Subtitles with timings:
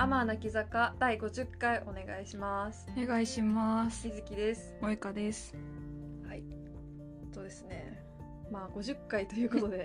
[0.00, 2.86] アマー泣き坂第50回お願いします。
[2.96, 4.08] お願いします。
[4.08, 4.74] みずきです。
[4.80, 5.54] 萌香です。
[6.26, 6.42] はい。
[7.34, 8.02] そうですね。
[8.50, 9.84] まあ50回ということで。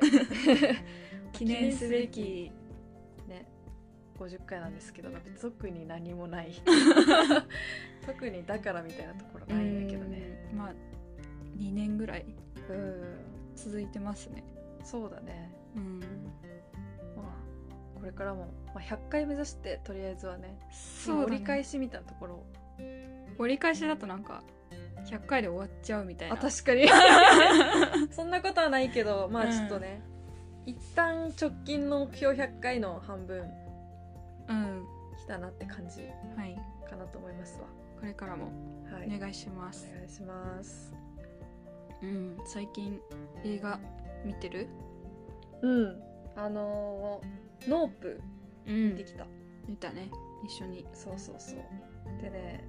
[1.34, 2.50] 記念すべき
[3.28, 3.46] ね
[4.18, 5.10] 50回なんですけど
[5.42, 6.54] 特に何もない。
[8.08, 10.48] 特にだからみたいなところないんだけどね。
[10.54, 10.58] うん。
[10.58, 10.74] まあ
[11.58, 12.26] 2年ぐらい
[12.70, 13.04] うん。
[13.54, 14.46] 続いてますね。
[14.82, 15.52] そうだね。
[15.76, 16.00] うん。
[16.00, 16.45] まあ
[18.06, 22.46] これからも、まあ、100回目指してとりあえずはねそうだ折り返ねしみたいなところを。
[23.40, 24.44] 折り返しだとなんか
[25.10, 26.36] 100回で終わっちゃうみたいな。
[26.36, 26.88] あ確かに。
[28.14, 30.02] そんなことはないけどまあちょっとね、
[30.68, 33.50] 一旦直近の目標100回の半分
[34.50, 34.86] うん。
[35.18, 36.04] 来たなって感じ
[36.38, 36.56] はい。
[36.88, 37.66] かなと思いますわ。
[38.00, 38.52] これからも
[38.94, 39.16] はい。
[39.16, 40.94] お願いします、お願いします。
[42.04, 42.38] うん。
[42.46, 43.02] 最近
[43.44, 43.80] 映画
[44.24, 44.68] 見てる？
[45.64, 46.04] うん。
[46.36, 48.22] あのーノープ
[48.68, 48.96] うん。
[48.96, 49.26] できた、
[49.68, 50.10] 見たね。
[50.44, 50.86] 一緒に。
[50.94, 51.60] そうそうそう。
[52.22, 52.64] でね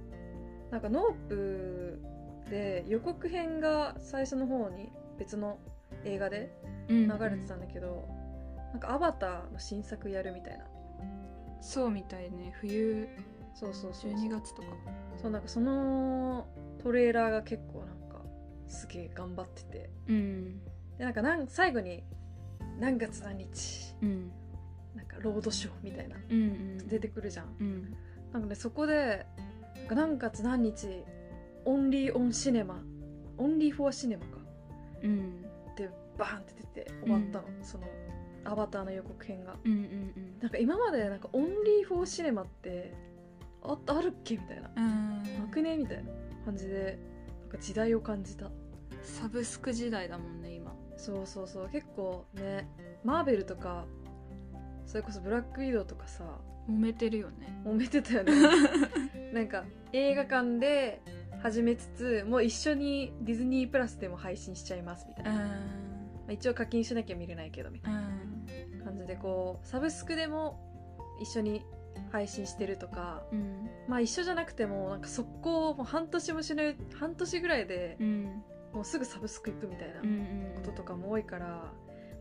[0.71, 2.01] なんかノープ
[2.49, 5.59] で予告編が最初の方に別の
[6.03, 6.51] 映画で
[6.89, 8.07] 流流れてたんだけど、
[8.71, 10.65] なんかアバターの新作やるみたいな。
[11.61, 12.53] そうみたいね。
[12.59, 13.07] 冬
[13.55, 14.67] そうそうそう12月とか。
[15.21, 16.47] そうなんかその
[16.79, 18.21] トレーラーが結構なんか
[18.67, 19.89] すげえ頑張ってて。
[20.07, 20.59] うん。
[20.97, 22.03] でなんかなん最後に
[22.79, 23.95] 何月何日。
[24.01, 24.31] うん
[24.97, 26.45] なんかロードショーみたいなうんう
[26.83, 26.87] ん。
[26.87, 27.55] 出てくるじゃん。
[27.59, 27.95] うん。
[28.33, 29.25] なんかねそこで
[29.89, 31.03] 何月何日
[31.65, 32.81] only on cinema
[33.37, 34.39] only for cinema か。
[35.03, 35.41] うん。
[35.75, 37.87] でバーンって出て終わったの、その
[38.43, 39.55] アバターの予告編が。
[39.63, 42.93] うんうんなんか今までなんか only for cinema って
[43.63, 44.71] ああるっけみたいな。
[44.75, 45.23] うん。
[45.23, 46.11] なくねみたいな
[46.45, 46.97] 感じで
[47.41, 48.49] なんか時代を感じた。
[49.03, 50.75] サブスク時代だもんね今。
[50.97, 51.69] そうそうそう。
[51.69, 52.67] 結構ね
[53.03, 53.85] マーベルとか
[54.87, 56.23] それこそブラックウィドウとかさ
[56.69, 57.61] 揉めてるよね。
[57.63, 58.33] 揉めてたよね。
[59.33, 59.63] なんか
[59.93, 61.01] 映画館で
[61.41, 65.49] 始めつつもう一緒にディズニープラスでも配信しちゃいますみたいな、まうん。
[66.29, 68.79] あ、一応課金しなきゃ見れないけどみたいうん。
[68.79, 70.59] な感じでこうサブスクでも
[71.21, 71.63] 一緒に
[72.11, 73.69] 配信してるとかうん。
[73.87, 78.43] まあ一緒じゃなくてもなんか速攻もう半年もしない半年ぐらいでうん。
[78.73, 80.11] もうすぐサブスク行くみたいなうんう
[80.51, 80.51] ん。
[80.55, 81.71] こととかも多いから、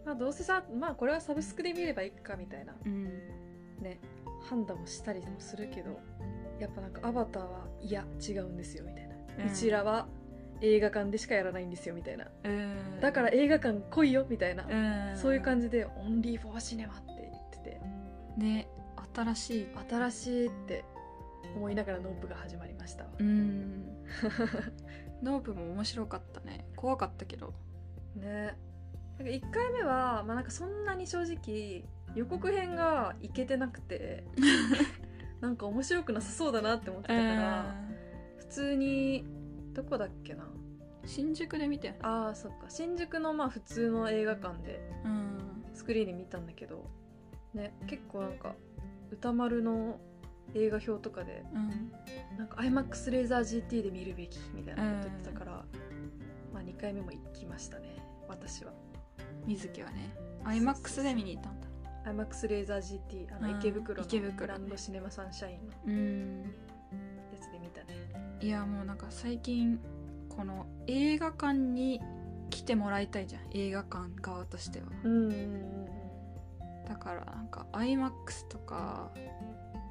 [0.07, 3.05] まあどうせさまあこれはサブスクで見ればいいかみたいなうん。
[3.83, 4.01] ね
[4.49, 6.01] 判断もしたりもするけど
[6.61, 10.07] やっぱなんかアバターはいや違うんですよみたいな、ううんちらは
[10.61, 12.27] 映画館でしかやらないんですよみたいな。
[12.45, 13.01] うん。
[13.01, 15.17] だから映画館来いよみたいな、うん。
[15.17, 17.81] そういう感じでオンリーフォーシネマって言ってて。
[18.39, 18.69] ね
[19.15, 19.69] 新しい。
[19.89, 20.85] 新しいって
[21.57, 23.05] 思いながらノープが始まりました。
[23.05, 23.85] わうん。
[25.23, 26.67] ノープも面白かったね。
[26.77, 27.53] 怖かったけど。
[28.15, 28.57] ね
[29.19, 31.85] なんか1回目は、まあ、なんかそんなに正直
[32.15, 34.25] 予告編がいけてなくて
[35.41, 37.75] なんか面白くなさそうだなって思ってたから、
[38.39, 39.25] 普通に
[39.75, 40.49] どこだっけな？
[41.05, 41.95] 新宿で見て。
[42.03, 42.69] あーそっか。
[42.69, 45.39] 新宿のまあ普通の映画館でうん。
[45.75, 46.91] スクリーンで見たんだけど
[47.53, 48.55] ね結構なんか
[49.11, 50.01] 歌丸の
[50.55, 51.93] 映画表とかでうん。
[52.39, 55.53] なんか iMAX レーザー GT で見るべきみたいなこと言ってたから、
[56.55, 57.97] まあ2回目も行きましたね
[58.27, 58.73] 私は
[59.47, 60.11] 水木はね
[60.45, 61.67] iMAX で見に行ったんだ。
[62.13, 64.33] iMAX レーザー GT あのうん池袋の池袋。
[64.33, 66.43] ねグランドシネマサンシャインのうん
[67.33, 68.39] やつで見たね。
[68.41, 69.81] いやもうなんか最近
[70.29, 72.01] この映画館に
[72.51, 74.87] 来てもらいたいじゃん映画館側としては。
[75.05, 75.87] うんうんうん
[76.87, 79.11] だからなんか IMAX とか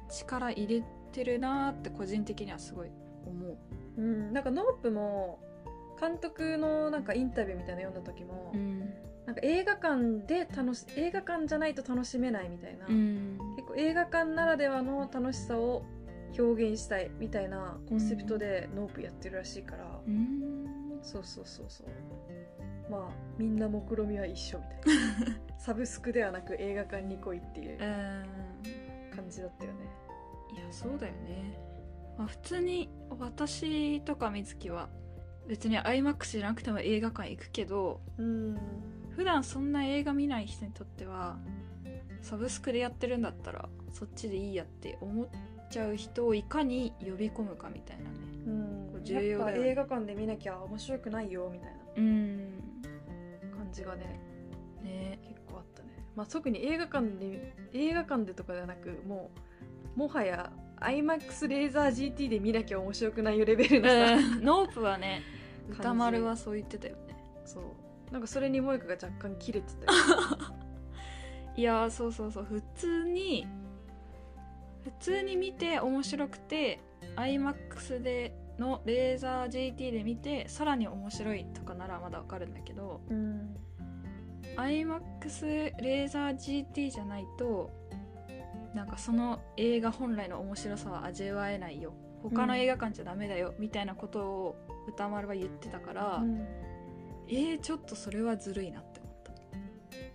[0.08, 2.88] 力入れてるなーって個人的にはすごい
[3.26, 3.56] 思う。
[3.98, 4.32] うん。
[4.32, 5.38] なんかノープも
[6.00, 8.94] 監督のなんかインタビューみたいなの読んだ時も、ん
[9.26, 13.38] なんか映画館で楽し映画館じゃないと楽しめないみたいな、うん。
[13.56, 15.84] 結構映画館ならではの楽しさを
[16.38, 21.00] 表現したいみたいなコンセプトでノープやってるらしいから、うん。
[21.02, 21.86] そうそうそうそう。
[22.90, 25.40] まあみんな目論見は一緒みたいな。
[25.58, 28.24] サブスクではなく映画館に来いっていううん。
[29.10, 30.06] 感じだったよね。
[30.56, 31.58] いやそうだよね、
[32.16, 32.88] まあ、普通に
[33.18, 34.88] 私とか水木は
[35.46, 38.56] 別に iMAX じゃなくても映画館行くけどうん
[39.16, 41.38] 普段そんな映画見ない人にとっては
[42.20, 45.26] サブスクでやってるんだったらそっちでいいやって思っ
[45.70, 48.10] ちゃう人をいかに呼び込むかみたいなね。
[48.46, 48.50] う
[48.98, 49.02] ん。
[49.02, 49.68] 重要だよね。
[49.70, 51.76] 映画館で見なきゃ面白くないよみたいな。
[51.96, 52.82] うん
[53.56, 54.20] 感じがね
[54.82, 55.18] ね。
[55.26, 59.30] 結構あったね、まあ、特に映画館で映画館でとかではなくも
[59.96, 65.22] うもはや iMAX レーザー GT で見なきゃ面白くないよレベルのさ、ノープはね
[65.70, 67.16] 歌丸はそう言ってたよね。
[67.46, 67.62] そう
[68.10, 69.98] なんかそれに萌香が若干キレてたよ。
[71.56, 72.44] いやーそうそうそう。
[72.44, 73.46] 普通に
[74.84, 76.80] 普通に見て面白くて
[77.16, 83.56] iMAX でのレーザー GT で見てさらに面白いとかならまだわかるんだけどうん
[84.56, 87.70] iMAX レーザー GT じゃないと
[88.74, 91.94] なんかその映画本来の面白さは味わえないよ。
[92.22, 94.56] 他の映画館じゃダメだよ、みたいなことを
[94.88, 96.46] 歌丸は言ってたから、うん
[97.28, 99.32] えー、ちょっとそれはずるいなって思った。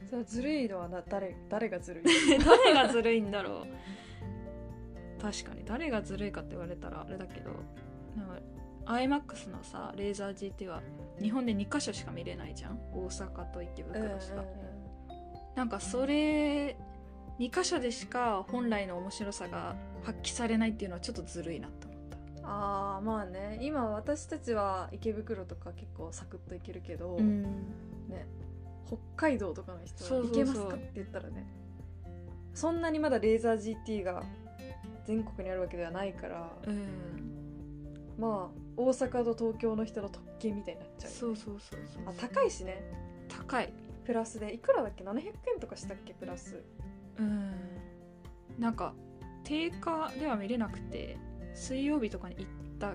[0.06, 2.04] それはずるいのはな誰誰がずるい？
[2.44, 5.22] 誰がずるいんだろう。
[5.22, 5.64] 確かに。
[5.66, 7.52] 誰がずるいかって言われたらあれだけど
[8.16, 8.42] なんか
[8.86, 10.82] iMAX のさレーザー GT は
[11.22, 12.80] 日本で2カ所しか見れないじゃん。
[12.94, 14.44] 大阪と池袋しか、
[15.56, 16.76] なんかそれ
[17.40, 21.91] 2カ所でしか本来の面白さが発揮されないっていうのはちょっとずるいなって思った
[22.44, 23.60] ああまあね。
[23.62, 27.44] 今私たちは池袋とか結構サクッと行けるけど、ん。
[28.10, 28.28] ね。
[28.88, 31.48] 北海道とかの人は行けますかって言ったらね。
[32.54, 34.24] そんなにまだレーザー GT が
[35.06, 36.86] 全国にあるわけではないからうん。
[38.18, 42.04] まあ大阪と東京の人の特権みたいになっちゃうそうそうそうそう。
[42.08, 42.84] あ高いしね。
[43.30, 43.72] 高い。
[44.04, 45.20] プラスでいくらだっけ？700
[45.54, 46.14] 円とかしたっけ？
[46.14, 46.62] プラス。
[47.18, 47.54] うん。
[48.60, 48.94] なんか
[49.44, 51.18] 定価では見れなくて
[51.54, 52.46] 水曜日とかに行っ
[52.80, 52.94] た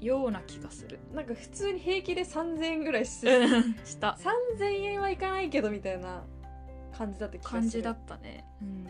[0.00, 0.98] ような気がする。
[1.14, 3.46] なんか普通に平気で3000円ぐらいして
[3.84, 4.18] した。
[4.58, 6.22] 3000円はいかないけどみたいな
[6.96, 7.60] 感じだった気がする。
[7.60, 8.44] 感じだったね。
[8.62, 8.84] うん。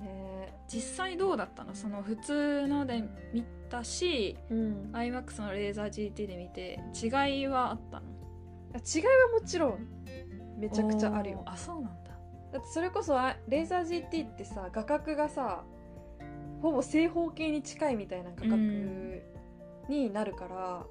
[0.00, 0.54] ね。
[0.68, 1.74] 実際どうだったの？
[1.74, 4.90] その普通ので見たしうん。
[4.92, 8.06] iMAX のレーザー GT で見て違いはあったの？
[8.74, 9.88] 違いはもちろん
[10.58, 11.42] めちゃくちゃあるよ。
[11.46, 12.10] あそうなんだ。
[12.52, 15.64] だってそれこそあレーザー GT ってさ画角がさ
[16.62, 19.22] ほぼ正方形に近いみたいな画角うん。
[19.88, 20.86] になるから、ま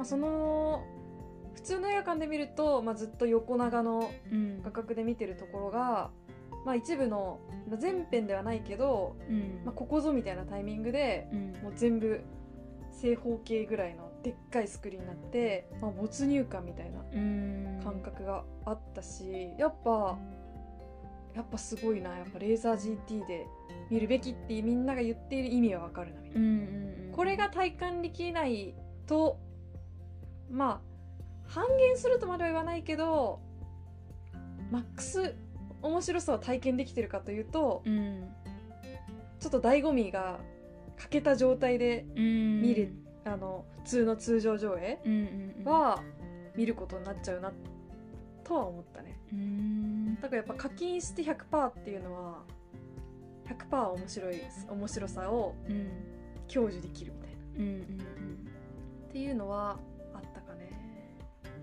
[0.00, 0.82] あ、その
[1.54, 4.62] 普通の映画館で見ると、まあ、ずっと横長のうん。
[4.62, 6.10] 画角で見てるところが、
[6.64, 9.62] まあ、一部のまあ全編ではないけど、うん。
[9.64, 11.52] まあ、ここぞみたいなタイミングでうん。
[11.62, 12.20] もう全部
[12.90, 17.80] 正方形ぐらいのでっかいスクリーンになって、まあ、没入感みたいなうん。
[17.82, 20.16] 感覚があったしやっぱ
[21.34, 22.16] やっぱすごいな。
[22.16, 23.46] やっぱレーザー GT で
[23.90, 26.62] 見るべきってみんなが言っている意味はわかるなみたいな、うんうん
[26.96, 28.74] うんこれが体感できない
[29.06, 29.38] と
[30.50, 30.80] まあ
[31.46, 33.40] 半減するとまでは言わないけど
[34.70, 35.36] マックス
[35.82, 38.28] 面白さを体験できてるかというとうん
[39.40, 40.40] ちょっと醍醐味が
[40.96, 42.62] 欠けた状態でうん。
[42.62, 42.94] 見る
[43.26, 45.64] あの普通の通常上映うんうんうん。
[45.70, 46.02] は
[46.56, 47.52] 見ることになっちゃうな
[48.42, 50.14] とは思ったねうん。
[50.16, 52.42] だからやっぱ課金して100%っていうのは
[53.70, 54.40] 100%面白い
[54.70, 55.88] 面白さをうん
[56.48, 57.38] 享受できるみたいな。
[57.58, 57.68] うん。
[57.68, 58.12] うん
[59.08, 59.78] っていうのは
[60.14, 60.70] あったかね,、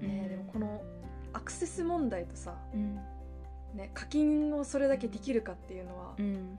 [0.04, 0.07] うん。
[0.07, 0.81] ねでもこの
[1.33, 3.00] アクセス問題とさ、うん。
[3.74, 6.57] ね、課金をそれだけできるかっていうのは、うん。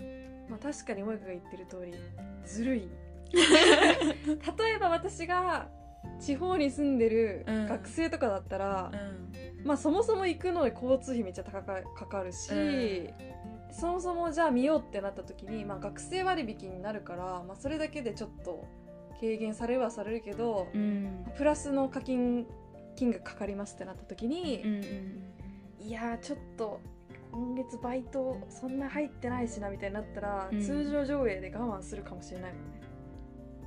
[0.49, 1.95] まあ、確かに萌香が言ってる通り
[2.45, 2.89] ずるい。
[3.33, 5.69] 例えば私が
[6.19, 7.67] 地方に住んでるうん。
[7.67, 8.97] 学生とかだったら、う
[9.63, 9.67] ん。
[9.67, 13.11] まあそもそも行くのに交通費めっちゃ高かかかるし、うん。
[13.73, 18.67] そもそもじゃあ見ようってなった時に、まあ、学生割引になるから、まあ、それだけでちょっと
[19.21, 21.25] 軽減されるはされるけど、うん。
[21.37, 22.47] プラスの課金
[22.97, 26.81] 金額かかりますってなった時にう、んいやーちょっと
[27.33, 30.61] 今月バイトそんな入ってないしなみたいになったら、うん。
[30.61, 32.81] 通常上映で我慢するかもしれないもんね。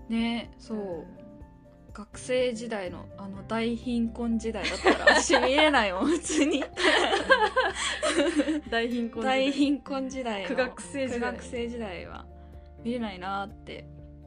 [0.09, 1.05] ねそう、
[1.93, 6.63] 学生時代のあの大貧困時代だったら 足見れないもん普通に。
[8.69, 11.19] 大貧困大貧困時代の苦学生時代。
[11.19, 12.25] 苦学生時代は
[12.83, 13.85] 見れないなって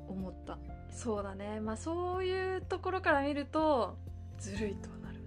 [0.09, 0.59] 思った。
[0.91, 1.61] そうだね。
[1.61, 3.99] まあそういうところから見ると
[4.39, 5.21] ずるいとはなる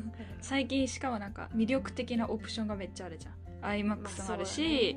[0.42, 3.36] 最近しかもなんか魅力的なオプションがめっちゃあるじゃん。
[3.62, 4.96] iMAX もあるし、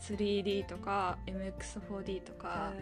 [0.00, 2.72] 3D とか MX4D とか、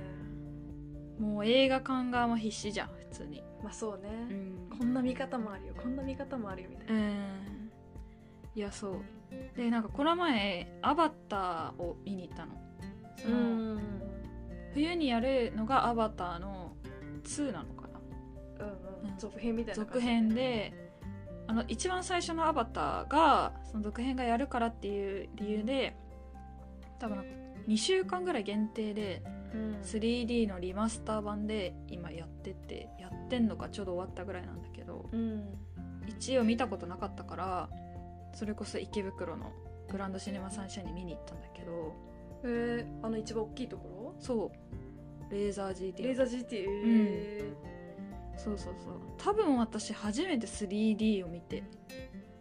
[1.19, 4.11] もう映画館側も必死じゃん普通にまあそうね、
[4.71, 4.79] うん。
[4.79, 5.75] こんな見方もあるよ。
[5.75, 7.71] こんな見方もあるよみたいな、うん。
[8.55, 8.95] いやそう。
[9.57, 12.53] でなんかこの前「アバター」を見に行ったの。
[13.17, 13.81] その、うん。
[14.75, 16.77] 冬にやるのが「アバター」の
[17.23, 18.67] 2なのかな。
[18.67, 19.17] うんうん。
[19.17, 20.93] 続編みたいな感続じ編で
[21.47, 25.97] あの一番最初の「アバターが」その続編がやるからっていう理由で
[26.99, 27.31] 多分なんか
[27.67, 29.23] 2週間ぐらい限定で
[29.55, 29.81] うん。
[29.83, 35.57] 3D のリマスター版で今やっててやってんのかちょうど終わったぐらいなんだけどうん。
[36.07, 37.69] 一応見たことなかったから
[38.35, 39.53] それこそ池袋の
[39.91, 41.95] グランドシネマサンシャインに見に行ったんだけど
[42.47, 44.51] えー、あの一番大きいとこそ
[45.31, 45.33] う。
[45.33, 47.53] レーザー GT ろレーザー GT え
[48.37, 48.95] そうそうそう。
[49.17, 51.63] 多分私初めて 3D を見て。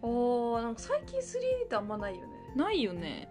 [0.02, 2.34] ー、あーなんか最近 3D ってあんまないよね。
[2.56, 3.30] ないよね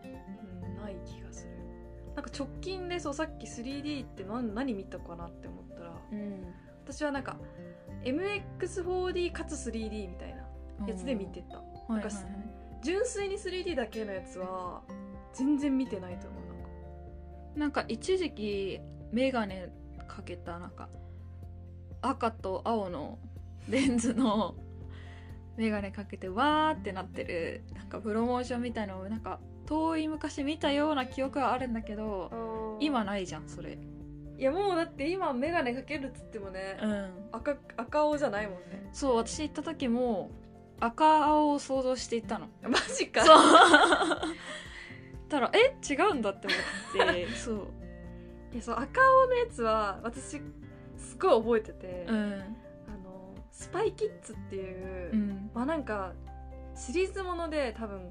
[2.37, 6.55] 直近でそうさっき 3D って何何見たかなって思ったらうん。
[6.85, 7.37] 私はなんか
[8.05, 10.35] MX4D かつ 3D みたい
[10.81, 11.59] なやつで見てた。
[11.59, 12.13] はいはいはい。
[12.83, 14.83] 純粋に 3D だけのやつは
[15.33, 16.69] 全然見てないと思うなんか。
[17.57, 18.81] なんか一時期
[19.13, 19.69] メガネ
[20.09, 20.89] かけたなんか
[22.01, 23.19] 赤と青の
[23.69, 24.57] レンズの
[25.57, 29.39] メガネかけてわーってなってるなんかプロモーションみたいのをなんか
[29.73, 33.79] 遠い昔見たような記憶はあるんだけど今ないじゃんそれ。
[34.39, 37.11] いやもうだって今眼鏡かけるっつってもね、うん。
[37.33, 38.91] 赤赤青じゃないもんね。
[38.93, 40.31] そう私行った時も
[40.79, 42.49] 赤青を想像して行ったの。
[42.63, 43.25] マジか。
[43.25, 43.39] そう。
[45.31, 45.77] たらえ？
[45.89, 47.69] 違うんだって思って そう。
[48.53, 50.23] いやそう赤青のやつは私
[50.99, 52.33] すっごい覚えてて、うん。
[52.33, 52.37] あ
[53.03, 55.51] のスパイキッズっていう、うん。
[55.55, 56.13] まあなんか
[56.75, 58.11] シリーズもので多分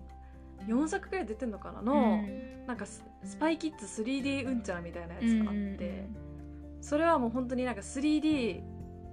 [0.68, 1.82] 4作くらい出てんのかな？
[1.82, 2.65] の、うん。
[2.68, 6.08] なんかススパイキッズ 3D うんちゃらみたいなやつがあって、
[6.82, 8.63] それはもう本当になんか 3D3D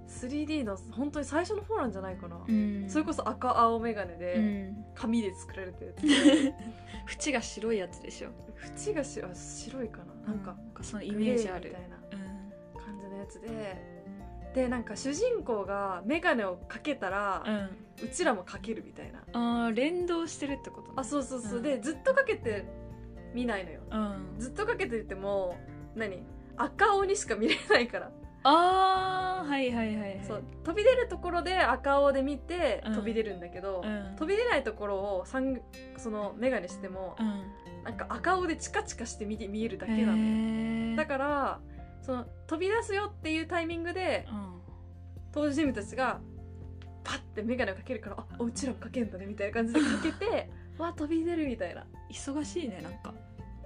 [0.09, 2.85] 3D の本当に最初の方なんじゃないかな、うん。
[2.89, 4.85] それこそ赤青眼鏡うでん。
[4.95, 6.53] 紙で作られたやつで、
[7.27, 8.29] 縁が白いやつでしょ。
[8.87, 10.33] 縁が白いかな。
[10.33, 11.69] なんか、そのイメージある。
[11.69, 12.81] みたいなうん。
[12.83, 13.98] 感じのやつで
[14.53, 17.43] でなんか主人公が眼鏡をかけたら、
[18.03, 19.19] うちらもかけるみたいな。
[19.33, 20.93] あー連動してるってことね。
[20.97, 21.63] あそうそうそう、うん。
[21.63, 22.65] でずっとかけて
[23.33, 23.81] 見ないのよ。
[23.91, 24.39] うん。
[24.39, 25.55] ずっとかけてても
[25.95, 26.23] 何？
[26.57, 28.11] 赤青にしか見れないから、
[28.43, 30.21] あーはいはいはいはい。
[30.27, 30.43] そう。
[30.63, 32.95] 飛び出るところで赤青で見てうん。
[32.95, 34.15] 飛び出るんだけど、うん。
[34.17, 37.83] 飛び出ないところをその眼鏡してもうん。
[37.83, 40.95] なんか赤青でチカチカして見て見えるだけなの、へー。
[40.97, 41.59] だから
[42.01, 44.59] その飛び出すよっていうタイミングでうん
[45.33, 46.19] 登場人物たちが
[47.03, 51.85] パッて眼鏡をかけるからあうちらもかけんだねみたいな感じでかけて わ飛び出るみたいな。
[52.09, 53.13] 忙しいねなんか。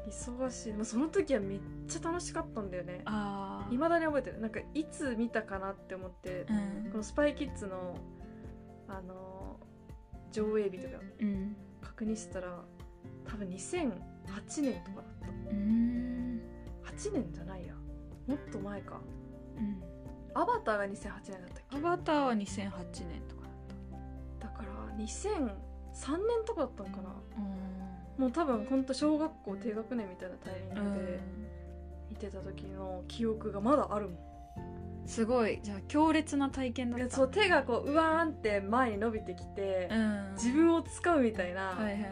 [0.08, 0.74] 忙しい。
[0.74, 3.02] もうその時はめっちゃ楽しかったんだよね。
[3.06, 4.40] あいまだに覚えてる。
[4.42, 6.46] なんかいつ見たかなって思って、
[6.84, 6.92] うん。
[6.92, 7.96] この「スパイキッズの」
[8.90, 9.60] あの
[10.32, 11.56] 上映日とかうん。
[11.82, 12.63] 確認したら
[13.25, 13.92] 多分2008
[14.62, 16.42] 年とかだっうん。
[16.84, 17.74] た8年じゃないや
[18.27, 19.00] もっと前か。
[19.58, 19.84] うん。
[20.36, 21.77] アバターが2008年だったっけ？
[21.77, 23.44] アバターは2008年とか
[24.39, 25.48] だっだから2003
[26.18, 27.03] 年とかだったのかな。
[27.03, 31.20] たもう多分ほんと小学校低学年みたいなタイミうんングで
[32.10, 34.18] 見てた時の記憶がまだあるもん。
[35.06, 35.60] すごい。
[35.62, 37.06] じゃあ強烈な体験だった。
[37.06, 40.34] でそう手がこううわーんって前に伸びてきて、うん。
[40.36, 42.10] 自分を掴むみたいな、はいはいはいはい。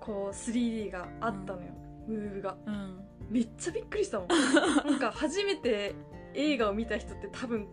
[0.00, 1.68] こう 3D があったのよ、
[2.06, 2.56] ムーブが。
[2.66, 4.28] うんめっちゃびっくりしたもん。
[4.86, 5.94] なんか初めて
[6.34, 7.66] 映画を見た人って多分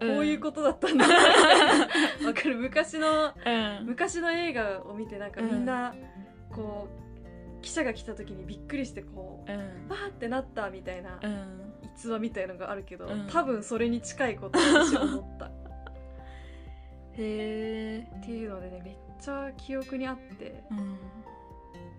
[0.00, 1.06] こういうことだったんだ。
[1.08, 2.56] なってわかる。
[2.56, 3.86] 昔のうん。
[3.86, 5.64] 昔の映画を見てなんかうんみん。
[5.64, 5.94] な
[6.52, 6.88] こ
[7.58, 9.58] う記者が来た時にびっくりしてこううん。
[9.88, 11.72] わーってなったみたいなうん。
[11.96, 13.26] 逸話みたいのがあるけど、うん。
[13.28, 15.46] 多分それに近いことを私は思った。
[15.46, 15.50] っ
[17.16, 20.64] へえていうのでねめっちゃ記憶にあって。
[20.70, 20.98] うん。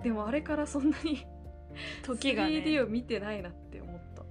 [0.04, 1.26] でもあれからそんなに
[2.04, 2.60] 時がね。
[2.60, 4.24] 3D を見てないなって思った。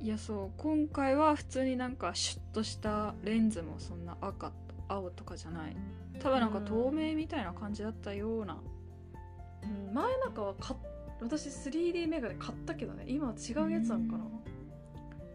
[0.00, 4.54] いやそう今回は普通になんかシュッとしたレンズもそんな赤と
[4.88, 5.76] 青とかじゃない。
[6.20, 8.60] 多分なんか透明みたいな感じだったような。
[9.62, 10.80] うん前なんかは買っ
[11.20, 13.04] 私 3D メガネ買ったけどね。
[13.06, 14.24] 今は違うやつなのかな。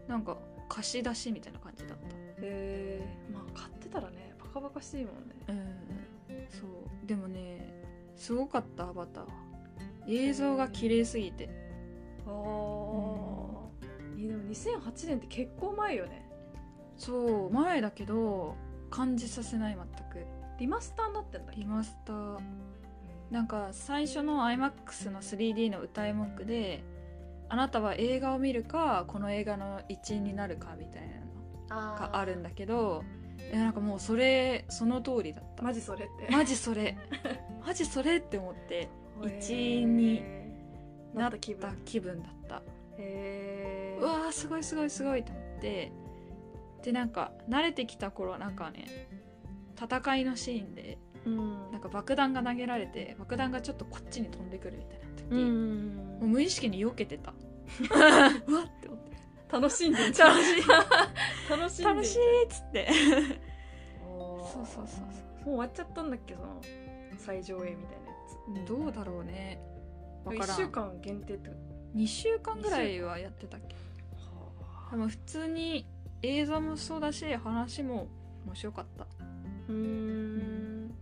[0.08, 2.06] なんか貸し出しみたいな感じだった。
[2.06, 5.34] へえまあ買ってたらねバカバカしいもんね。
[5.48, 7.06] うんそう。
[7.06, 7.84] でもね
[8.16, 9.24] すごかったアバター。
[9.24, 9.30] は
[10.08, 11.48] 映像が綺麗すぎて。
[12.26, 12.32] ああ、
[14.16, 16.28] いやでも2008年って結構前よね。
[16.96, 18.54] そう前だけど
[18.90, 20.26] 感じさせない全く。
[20.58, 22.38] リマスターになってんだリマスター。
[23.30, 26.84] なんか最初の iMAX の 3D の歌い文句で
[27.48, 31.08] あなたは映画を見るかこの映画の一員になるかみたい
[31.68, 33.04] なのがあるんだけど
[33.50, 35.62] いやなんかもうそれその通りだった。
[35.62, 36.30] マジそれって。
[36.30, 36.96] マジそれ。
[37.66, 38.88] マジそれって思って
[39.28, 40.22] 一員に
[41.14, 41.40] ななったっ
[41.84, 42.62] 気分だった
[42.98, 45.92] へえうわーすごいすごいすごいと思って。
[46.82, 49.08] でなんか慣れてきた頃なんかね
[49.80, 51.70] 戦いのシーンでうん。
[51.70, 55.96] なんか爆弾が投げられて爆弾がちょっとこっちに飛んでくるみたいな時、うん。
[56.20, 57.32] もう無意識に避けてた。
[58.46, 59.12] うわって思って。
[59.50, 60.68] 楽しんでん楽しい。
[61.48, 62.88] 楽しんでん楽しいっつって。
[64.00, 65.04] そそうそうそう。
[65.04, 65.08] も
[65.42, 66.60] う終わっちゃったんだっけその
[67.18, 68.11] 最上映みたいな
[68.66, 69.60] どうだろうね。
[70.24, 70.48] わからん。
[70.50, 71.54] 1週間限定ってこ
[71.94, 73.74] 2週間ぐらいはやってたっけ？
[73.74, 75.86] とでも普通に
[76.22, 78.08] 映像もそうだし話も
[78.46, 79.04] 面白かった。
[79.68, 80.94] うーん。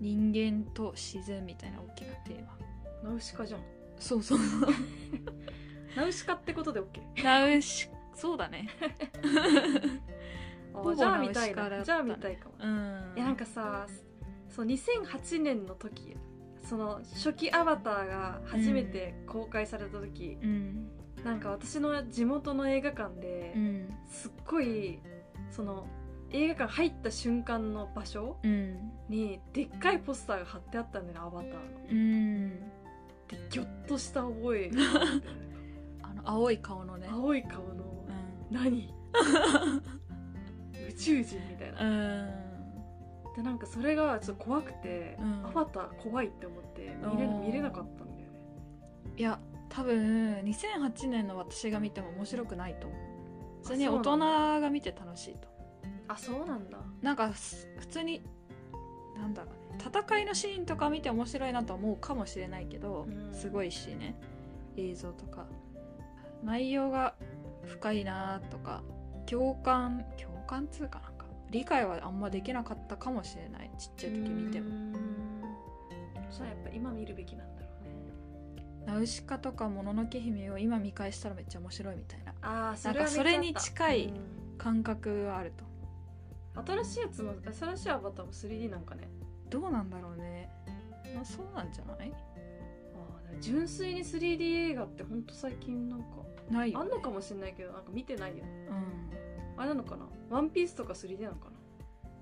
[0.00, 3.10] 人間と自然みたいな大きなテーマ。
[3.10, 3.60] ナウシカじゃん。
[3.98, 4.38] そうそう
[5.96, 8.68] ナウシカってことで OK ナウシそうだね。
[10.96, 11.46] じゃあ見た。
[11.46, 12.54] いじゃあ見たいかも。
[12.60, 13.12] うん。
[13.16, 13.86] いやなんかさ
[14.48, 16.16] そう2008年の時
[16.64, 20.88] その初期アバターが初めて公開された時、うん。
[21.24, 24.98] なんか私の地元の映画館で、うんすっごい
[25.50, 25.86] その
[26.30, 28.90] 映画館入った瞬間の場所うん。
[29.08, 31.58] にでっかいポスターが貼ってあったんだよねアバターの。
[31.90, 32.50] うん。
[33.28, 34.70] でギョッとした覚え。
[36.02, 37.08] あの青い顔のね。
[37.10, 38.06] 青い顔の
[38.50, 38.56] うん。
[38.56, 38.92] 何？
[40.88, 42.43] 宇宙人みたいな。
[43.36, 45.46] うんでなんかそれがちょっと怖くて、うん。
[45.46, 48.38] アバター怖いって思って見れ見れなかったんだよね。
[49.16, 49.38] いや
[49.68, 53.00] 多分2008年の私が見ても面白くないと思う。
[53.62, 55.48] 普通に大人が見て楽しいと。
[56.06, 56.78] あそうなんだ。
[57.02, 58.22] なんかす普通に
[59.16, 59.78] なんだろうね。
[59.84, 63.34] 戦いのシーンとか見て面白いなと思うかもしれないけど、うん。
[63.34, 64.14] すごいしね。
[64.76, 65.46] 映像とか。
[66.42, 67.14] 内容が
[67.64, 68.82] 深いなとか。
[69.26, 71.13] 共感共感つうかな
[71.54, 74.68] 理解はあんまできなかったかもしれないちっちゃい時見ても。
[74.68, 74.92] うーん。
[76.30, 78.64] じゃあやっぱ今見るべきなんだろうね。
[78.86, 82.34] ナウシカとかもののけ姫を今見返したらめっちゃ面白いみたいな。
[82.42, 84.58] ああそなんかそれに近いうん。
[84.58, 86.62] 感覚があると。
[86.66, 89.08] 新しいやつも新しいアバターも 3D なんかね。
[89.48, 90.50] どうなんだろうね。
[91.14, 92.12] まあそうなんじゃない？
[92.12, 96.06] あー純粋に 3D 映画ってほんと最近なんか
[96.50, 98.44] ないよ、ね、あんのかもしれないけどなんか見てないよ。
[98.44, 99.03] ねうん
[99.56, 100.06] あれなのかな？
[100.30, 101.48] ワンピースとか 3D なのか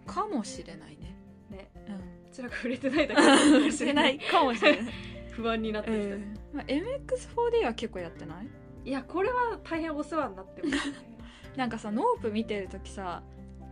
[0.06, 1.16] かもしれないね。
[1.50, 1.70] なね。
[1.88, 1.94] うん。
[1.94, 4.92] こちらが触れてないだけかもししれないかもしれない、
[5.32, 6.38] 不安になってきた、うん。
[6.52, 8.48] まあ、MX4D は結構やってない？
[8.84, 10.96] いやこれは大変お世話になってますね。
[11.56, 13.22] なんかさノープ見てる時さ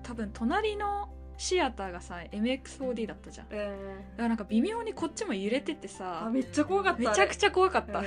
[0.03, 3.49] 多分隣のシアターがさ MX4D だったじゃん。
[3.49, 8.03] だかえらなんか微妙にこっちも揺れててー、さあめっちゃ怖かっためちゃくちゃ怖かった、ゃ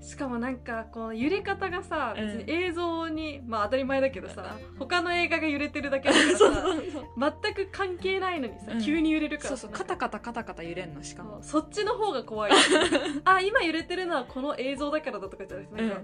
[0.00, 2.38] しかもなんかこの揺れ方がさうん。
[2.38, 6.64] 別に映像に、まあ当たり前だけどさ他の映画が揺れてるだけだからさ
[7.42, 11.38] 全く関係ないのにさ、うん急に揺れるからそうそうカタカタカタカタ揺れんのしかも。
[11.42, 12.52] そっちの方が怖い。
[13.24, 16.00] あ今揺れてるのはこの映像だからだとかじゃなくてなんか,、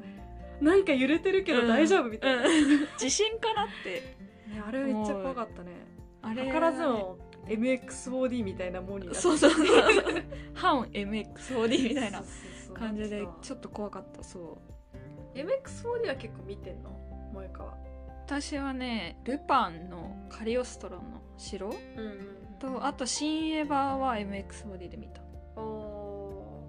[0.61, 2.89] なんか揺れてるけど大丈夫みたいな、ねうん。
[2.99, 4.17] 地震かなって。
[4.67, 5.71] あれめっちゃ怖かったね。
[6.23, 9.21] あれ図らずも MX4D みたいなもんになって。
[9.21, 9.67] そうそうそう
[10.55, 12.19] 反 MX4D みたいな。
[12.19, 15.37] そうそうそう感じでちょっと怖かったそう。
[15.37, 16.91] た MX4D は結構見てんの？
[17.33, 17.75] 萌川
[18.27, 21.03] 私はねルパンのカリオストロの
[21.37, 21.69] 城？
[21.69, 21.77] うん
[22.59, 25.21] とあと新エヴァは MX4D で見た。
[25.57, 26.63] お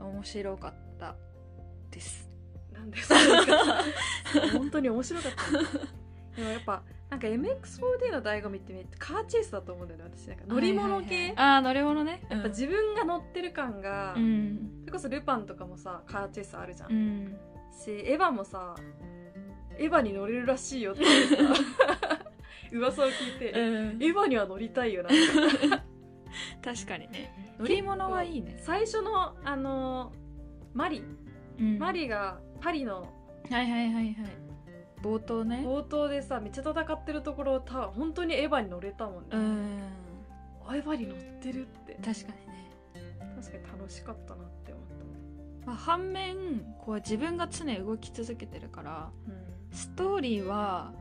[0.00, 1.14] 面白かった
[1.90, 2.28] です。
[2.72, 3.16] ーなんですか？
[4.58, 5.88] 本当に面白かったね
[6.36, 10.28] でもやっぱなんか MX4D の醍醐味ってめっちゃカーチェイスだと思うんだよね私。
[10.28, 11.22] なんか乗り物系、はい。
[11.22, 12.22] はいはいああ乗り物ね。
[12.30, 14.70] やっぱ自分が乗ってる感が、うん。
[14.82, 17.36] それこそルパンとかもさカーチェイスあるじゃん、うん。
[17.72, 18.76] しエヴァもさ
[19.76, 21.10] エヴァに乗れるらしいよってさ
[22.72, 24.02] 噂を聞いて、うん。
[24.02, 25.10] エヴァには乗りたいよな。
[26.62, 27.34] 確かにね。
[27.58, 28.56] 乗り物はいいね。
[28.62, 30.12] 最初のあの
[30.74, 31.02] マリ。
[31.58, 31.78] うん。
[31.78, 33.12] マリがパリの
[33.50, 34.14] はいはいはいはい
[35.02, 35.62] 冒頭ね。
[35.64, 39.80] 冒頭でさめっちゃ戦ってるところをた本当にエヴァに乗れたもんね、うん。
[40.66, 41.94] あエヴァに乗ってるって。
[41.94, 42.70] 確かにね。
[43.36, 44.84] 確かに楽しかったなって思っ
[45.62, 45.66] た。
[45.66, 46.36] まあ、反面
[46.78, 49.10] こう自分が常に動き続けてるから
[49.72, 50.92] ストーリーは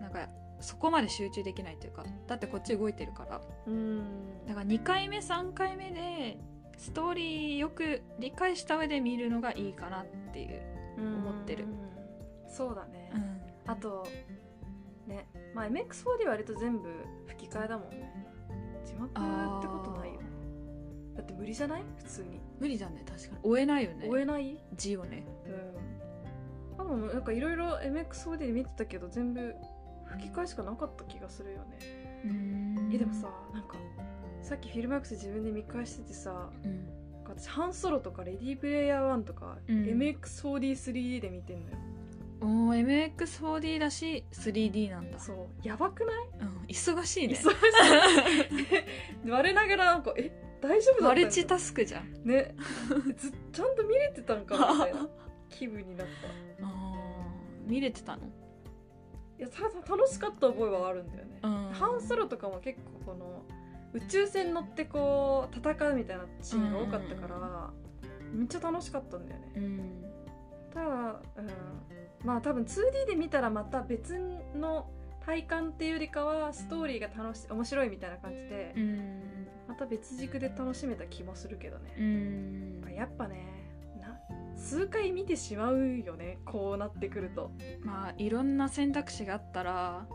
[0.00, 0.28] なんか
[0.60, 3.40] そこまで集中できないというかだってこっち動いてるから。
[3.66, 4.02] うん。
[4.46, 6.38] だから2回目3回目で
[6.78, 10.62] ストーリーよく理解した上で見るのがいいかなっていう、
[10.98, 11.64] 思ってる。
[11.64, 11.99] うん
[12.50, 14.06] そうだね、ん、あと
[15.06, 16.88] ねまあ MX4D は割と全部
[17.28, 18.26] 吹き替えだもんね。
[18.84, 20.20] 字幕ってことないよ
[21.16, 21.82] だって無理じゃない？
[21.98, 22.40] 普通に。
[22.58, 23.38] 無理だね確かに。
[23.42, 24.08] 追えないよね。
[24.08, 24.58] 追えない？
[24.74, 25.24] 字をね。
[25.46, 26.76] うん。
[26.76, 29.54] 多分なんかいろいろ MX4D で見てたけど全部
[30.06, 31.78] 吹き替えしかなかった気がするよね。
[32.24, 32.90] うん。
[32.92, 33.76] えでもさなんか
[34.42, 36.88] さっきフィルマークス自分で見返しててさうん。
[37.28, 39.84] 私ハンソロとかレディープレイヤー1とか、うん。
[39.84, 41.76] MX4D3D で見てんのよ
[42.42, 45.18] おー MX4D だし 3D なんだ。
[45.18, 45.48] そう。
[45.62, 46.16] やばくない？
[46.40, 47.34] うん、忙しいね。
[47.34, 47.54] 忙し
[48.52, 48.66] い。
[49.26, 52.12] で我ながらなんかえ大丈夫だったマルチタスクじゃん。
[52.24, 52.54] ね。
[53.16, 55.08] ずちゃんと見れてたんかなみたいな。
[55.50, 56.12] 気分になった。
[56.26, 56.30] い
[56.62, 58.22] あー見れてたの？
[59.38, 61.50] やただ楽しかった覚えはあるんだよね、うん。
[61.72, 63.42] ハンソロとかも結構この
[63.94, 67.72] 宇宙船乗ってこう戦うみたいなシーンが多かったから、
[68.32, 69.52] めっちゃ楽しかったんだよね。
[69.56, 70.04] うん。
[70.72, 71.50] ただ、うん、
[72.24, 74.18] まあ多分 2D で見たらまた別
[74.54, 74.90] の
[75.24, 79.22] 体感っていうよりかはストーリーが楽し面白いみたいな感じで、うん。
[79.68, 82.94] また別軸で楽しめた気もするけどね、うん。
[82.94, 84.18] やっぱねな
[84.56, 87.52] 数回見てしまうよねこうなってくると。
[87.82, 90.06] まあいろんな選択肢があったら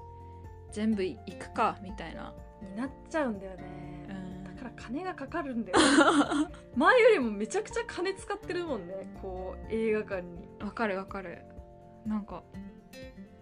[0.72, 2.34] 全部行くかみたいな。
[2.62, 4.44] になっちゃうんだよね、うん。
[4.44, 5.78] だから金がかかるんだよ
[6.76, 10.48] 前よりもめちゃくちゃ金使ってるもんねこう映画館に。
[10.62, 11.44] わかるわかる
[12.06, 12.44] なんか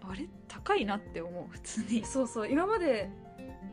[0.02, 0.28] あれ？
[0.48, 2.04] 高いなって思う普通に。
[2.06, 2.50] そうそう。
[2.50, 3.10] 今まで、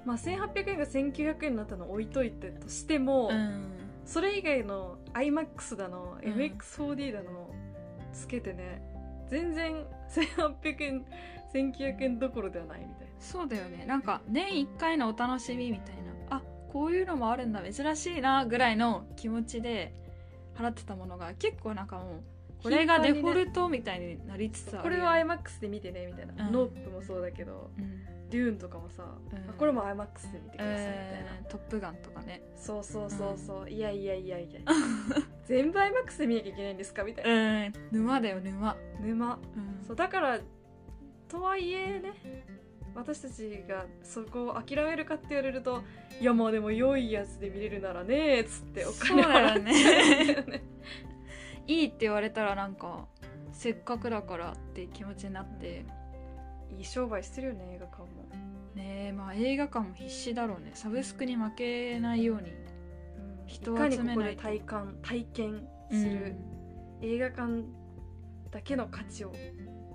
[0.05, 3.63] まあ、1800円が1900円になったの置いといてとしても、うん。
[4.05, 6.33] それ以外の iMAX だの、うん。
[6.33, 7.53] MX4D だの
[8.13, 8.81] つけてね
[9.29, 11.05] 全然1800円
[11.53, 13.13] 1900円どころではないみたいな。
[13.19, 13.85] そうだよね。
[13.85, 16.37] なんか年1回のお楽しみみたいな。
[16.37, 17.61] あこういうのもあるんだ。
[17.61, 19.93] 珍しいなぐらいの気持ちで
[20.55, 22.23] 払ってたものが結構なんかもう
[22.63, 26.53] これがデフォルトみたいになりつつあるこれは iMAX で見てねみたいな、うん。
[26.53, 28.01] ノープもそうだけどうん。
[28.29, 29.49] デューンとかもさ、うん。
[29.49, 32.41] あこれも iMAX で見てくださいみたいな、えートップガンとかね。
[32.55, 34.61] そうそうそうそう、いやいやいやいや
[35.45, 37.73] 全部 iMAX で見なきゃいけないんですかみたいな、うん。
[37.91, 39.39] 沼だよ沼、沼。
[39.55, 39.85] うん。
[39.85, 40.39] そうだから
[41.27, 42.13] とはいえね
[42.93, 45.81] 私たちがそこを諦めるかって言われると
[46.19, 50.63] いやまあでも良いやつで見れるならねっつってお金払っちゃうんだよね
[51.71, 53.05] いいって言われたらなんか
[53.53, 55.85] せっかくだからって気持ちになって
[56.77, 58.07] いい商売してるよね映画館も、
[58.75, 60.71] ねえまあ映画館も必死だろうね。
[60.73, 62.53] サブスクに負けないように
[63.45, 64.41] 人をいかに集めないと。
[64.41, 66.35] ここで体感体験する、
[67.01, 67.63] 映画館
[68.49, 69.33] だけの価値を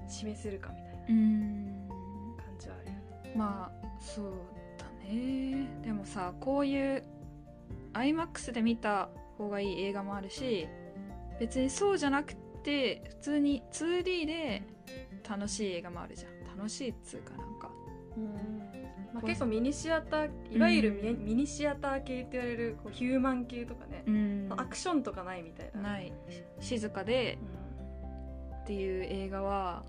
[0.09, 1.89] 示せるかみたいなうん。
[2.37, 3.35] 感じはあるよね。
[3.35, 4.25] まあそう
[4.79, 5.69] だね。
[5.83, 7.03] でもさこういう
[7.95, 9.09] iMAX で見た
[9.39, 10.69] 方がいい映画もあるし
[11.39, 14.63] 別にそうじゃなくて普通に 2D で
[15.29, 16.57] 楽しい映画もあるじゃん。
[16.57, 17.71] 楽しいっつうかなんか。
[19.13, 24.49] まあ、結構ミニシアターいわゆるミ,、ミニシアター系って言われるこうヒューマン系とかね、うん。
[24.57, 26.13] アクションとかないみたいな、ない。
[26.61, 27.39] 静かで
[28.63, 29.85] っていう映画は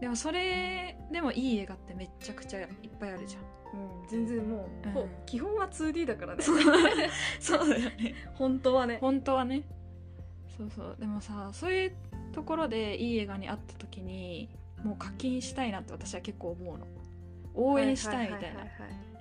[0.00, 3.42] でもそれでもいい映画ってめちゃくちゃいっぱいあるじゃん。
[3.42, 4.00] うん。
[4.00, 5.08] うん全然もう、うん。
[5.26, 6.42] 基本は 2D だからね。
[6.42, 8.14] そうだよね。
[8.34, 8.98] 本当はね。
[9.00, 9.62] 本当はね
[10.56, 10.96] そうそう。
[10.98, 11.92] でもさそういう
[12.32, 14.48] ところでいい映画に会った時に
[14.82, 16.86] もう課金したいなって私は結構思うの。
[17.54, 18.64] 応援したいみたいな。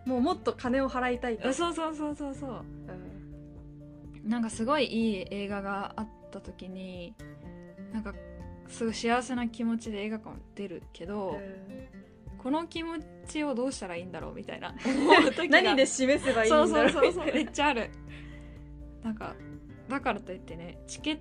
[0.06, 2.50] もうもっと金を払いたいと、そうそうそうそうそう。
[2.50, 4.30] うん。
[4.30, 7.13] なんかすごいいい映画があった時に
[7.93, 8.13] なんか
[8.67, 11.39] すごい幸せな気持ちで映画館出るけど、
[12.38, 14.76] この気持ちをどうしたらいいんだろうみたいな
[15.50, 17.26] 何で示せばいいんだろうそうそうそうそう。
[17.26, 17.89] めみたいなっちゃある。
[19.04, 19.36] なんか
[19.89, 21.19] だからといってねチケッ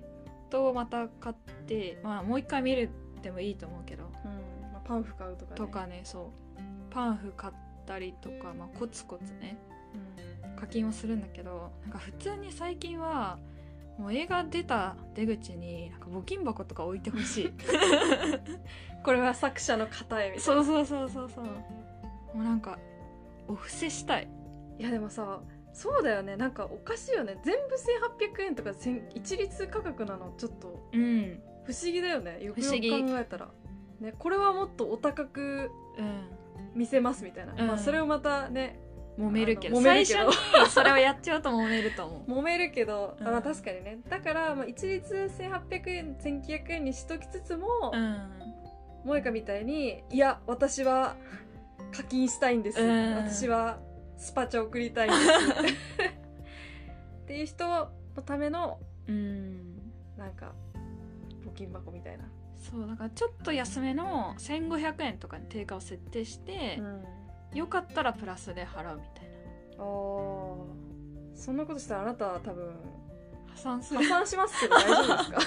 [0.49, 1.35] トをまた買っ
[1.67, 2.89] てまあもう一回見る
[3.23, 4.31] でもいいと思うけど、うん。
[4.73, 5.57] まあ、パンフ買うとかね。
[5.57, 6.61] とかねそう。
[6.91, 7.53] パンフ買っ
[7.87, 9.57] たりとか、まあ、コツコツね。
[10.59, 13.37] 課金をするんだけどなんか普通に最近は
[13.97, 17.53] もう映画出た出口になんか募金箱とか置いてほしい。
[19.03, 20.61] これは作者の方へみたいな。
[20.61, 21.45] そうそうそうそうそう。
[21.45, 21.51] も
[22.35, 22.79] うなんか
[23.47, 24.27] お布施したい。
[24.79, 25.41] いやでもさ
[25.73, 26.37] そうだよね。
[26.37, 27.37] なんかおかしいよね。
[27.43, 27.75] 全部
[28.35, 30.33] 1800円とか千一律価格なの。
[30.37, 30.87] ちょっと。
[30.93, 31.41] うん。
[31.65, 32.43] 不思議だよね。
[32.43, 32.89] よくよ不思議。
[32.89, 33.49] く考えたら、
[33.99, 36.29] ね、これはもっとお高くうん。
[36.75, 37.67] 見せますみたいな、うん。
[37.67, 38.79] まあ、それをまたね
[39.17, 39.81] 揉めるけど。
[39.81, 40.33] 最初に
[40.69, 42.31] それをやっちゃうと揉めると思う。
[42.39, 43.37] 揉めるけど、あまうん。
[43.37, 43.99] あ確かにね。
[44.09, 48.53] だから、まあ、一律1800円1900円にしときつつも、うん。
[49.03, 51.15] 萌香みたいにいや私は
[51.91, 53.15] 課金したいんです、うん。
[53.15, 53.79] 私は
[54.23, 55.31] スパチャ送りたいんです。
[57.23, 57.89] っていう人の
[58.25, 59.79] ためのうん。
[60.17, 60.53] なんか
[61.45, 62.23] 募金箱みたいな、
[62.55, 67.03] そうだからちょっと安めの1500円とかに定価を設定して、ん、
[67.57, 69.29] よかったらプラスで払うみたい
[69.77, 70.55] あー。
[71.35, 72.73] そんなことしたらあなたは多分な
[73.55, 74.03] 破産する。
[74.03, 75.39] 破産しますけど大丈夫ですか？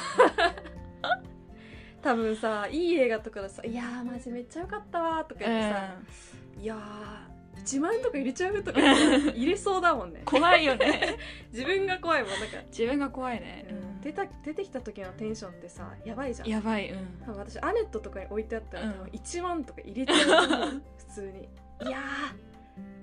[2.02, 5.94] 多分さいい映画とかでさ「いやーマジめっちゃよかったわ」とか言ってさ
[6.60, 8.80] 「いやー1万円とか入れちゃう?」とか
[9.34, 10.22] 入れそうだもんね。
[10.24, 11.16] 怖いよね。
[11.52, 13.66] 自分が怖いもんなんか、自分が怖いね、
[14.02, 16.48] 出た出てきた時のテンションってさやばいじゃん。
[16.48, 17.18] やばいうん。
[17.24, 18.92] 多分私アネットとかに置いてあったら、うん。
[18.92, 21.48] 多分1万とか入れちゃう普通に
[21.88, 21.98] 「いや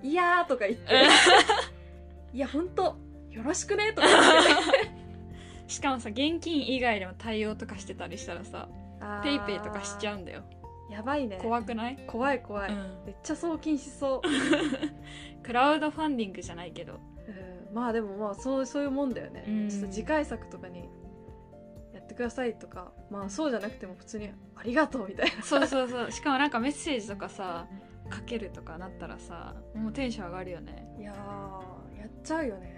[0.03, 0.93] ーいやー」とか言って
[2.33, 2.97] 「いやほんと
[3.31, 4.23] よろしくね」とか言っ
[4.87, 5.03] て。
[5.67, 8.67] しかもさ現金以外でも対応とかしてたりしたらさ
[9.23, 10.43] ペイペイとかしちゃうんだよ
[10.93, 11.39] やばいね。
[11.41, 12.77] 怖くない、怖い怖い、うん。
[13.07, 14.21] めっちゃ送金しそう、
[15.41, 16.99] クラウドファンディングじゃないけど。
[17.27, 17.73] うん。
[17.73, 19.69] まあでもまあそうそういうもんだよね、うん。
[19.69, 20.87] ちょっと次回作とかに
[21.93, 22.91] やってくださいとか。
[23.09, 25.41] まあそうじゃなくても普通に「ありがとう」みたいな。
[25.41, 26.11] そうそうそう。
[26.13, 27.67] しかもなんかメッセージとかさ
[28.09, 30.95] かけるとかなったらさもうテンション上がるよね。
[30.99, 32.72] いやーやっちゃうよね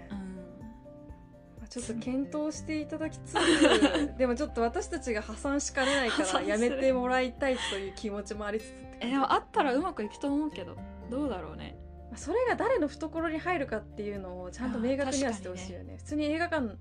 [1.68, 10.76] ちょっと検討していただきつつでもちょっと私たちが破産しかねないからやめてもらいたいという気持ちもありつつえでもあったらうまくいくと思うけど
[11.10, 11.78] どうだろうね。
[12.14, 15.96] それが誰の懐に入るかっていうのをちゃんと明確にはしてほしいよね。
[15.98, 16.76] 普通に映画館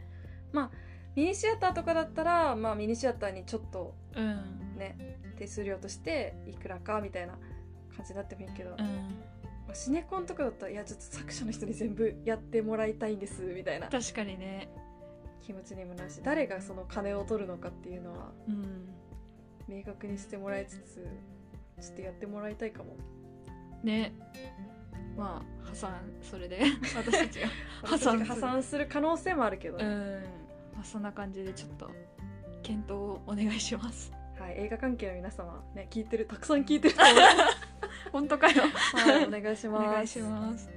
[0.54, 0.72] まあ
[1.16, 4.78] ミニシアターとかだったら、まあ、ミニシアターにちょっとうん。
[4.78, 7.34] ね手数料としていくらかみたいな
[7.96, 9.16] 感じになってもいいけど、うん
[9.66, 13.88] まあシネコンとかだったらいやちょっと作者の人に全部やってもらいたいんですみたいな。
[13.88, 14.70] 確かにね。
[15.42, 18.90] 気持ちにもなるし誰がその金を取るのかっていうのはうん。
[19.68, 21.08] 明確にしてもらいつつ
[21.82, 22.96] ちょっとやってもらいたいかも。
[23.84, 24.14] ね。
[25.18, 26.62] まあ破産それで。
[26.96, 27.48] 私たちが。
[27.84, 30.24] 破産破産する可能性もあるけどね、うん。
[30.74, 31.90] まあそんな感じでちょっと
[32.64, 34.12] 検討をお願いします。
[34.40, 37.28] はい、映画関係の皆様ね聞いてるたくさん聞いてると思います
[38.12, 38.64] 本当かよ。
[38.94, 39.88] はいお願いします。
[39.88, 40.75] お願いします